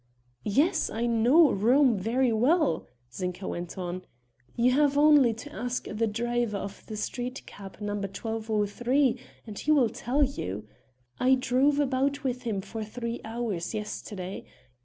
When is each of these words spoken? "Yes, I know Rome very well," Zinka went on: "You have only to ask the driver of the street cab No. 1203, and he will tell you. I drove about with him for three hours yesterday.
"Yes, 0.45 0.89
I 0.89 1.05
know 1.05 1.51
Rome 1.51 1.95
very 1.99 2.33
well," 2.33 2.87
Zinka 3.13 3.47
went 3.47 3.77
on: 3.77 4.01
"You 4.55 4.71
have 4.71 4.97
only 4.97 5.31
to 5.35 5.53
ask 5.53 5.83
the 5.87 6.07
driver 6.07 6.57
of 6.57 6.83
the 6.87 6.97
street 6.97 7.43
cab 7.45 7.77
No. 7.79 7.93
1203, 7.93 9.19
and 9.45 9.59
he 9.59 9.69
will 9.69 9.89
tell 9.89 10.23
you. 10.23 10.67
I 11.19 11.35
drove 11.35 11.79
about 11.79 12.23
with 12.23 12.41
him 12.41 12.61
for 12.61 12.83
three 12.83 13.21
hours 13.23 13.75
yesterday. 13.75 14.47